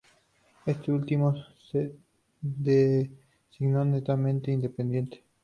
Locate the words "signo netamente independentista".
3.51-5.23